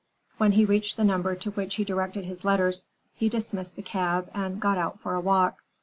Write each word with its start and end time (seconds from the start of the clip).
When 0.39 0.53
he 0.53 0.65
reached 0.65 0.97
the 0.97 1.03
number 1.03 1.35
to 1.35 1.51
which 1.51 1.75
he 1.75 1.83
directed 1.83 2.25
his 2.25 2.43
letters, 2.43 2.87
he 3.13 3.29
dismissed 3.29 3.75
the 3.75 3.83
cab 3.83 4.31
and 4.33 4.59
got 4.59 4.79
out 4.79 4.99
for 4.99 5.13
a 5.13 5.21
walk. 5.21 5.59